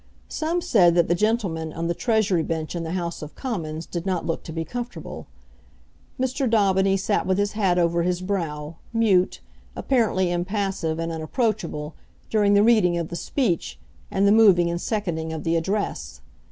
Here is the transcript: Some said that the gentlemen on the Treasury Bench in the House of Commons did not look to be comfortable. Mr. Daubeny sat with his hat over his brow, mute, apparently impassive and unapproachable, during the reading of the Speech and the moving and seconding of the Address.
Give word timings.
Some 0.29 0.61
said 0.61 0.95
that 0.95 1.07
the 1.09 1.13
gentlemen 1.13 1.71
on 1.71 1.85
the 1.85 1.93
Treasury 1.93 2.41
Bench 2.41 2.73
in 2.75 2.83
the 2.83 2.93
House 2.93 3.21
of 3.21 3.35
Commons 3.35 3.85
did 3.85 4.03
not 4.03 4.25
look 4.25 4.41
to 4.45 4.51
be 4.51 4.65
comfortable. 4.65 5.27
Mr. 6.19 6.49
Daubeny 6.49 6.97
sat 6.97 7.27
with 7.27 7.37
his 7.37 7.51
hat 7.51 7.77
over 7.77 8.01
his 8.01 8.19
brow, 8.21 8.77
mute, 8.91 9.41
apparently 9.75 10.31
impassive 10.31 10.97
and 10.97 11.11
unapproachable, 11.11 11.93
during 12.31 12.55
the 12.55 12.63
reading 12.63 12.97
of 12.97 13.09
the 13.09 13.15
Speech 13.15 13.77
and 14.09 14.27
the 14.27 14.31
moving 14.31 14.71
and 14.71 14.81
seconding 14.81 15.31
of 15.31 15.43
the 15.43 15.55
Address. 15.55 16.21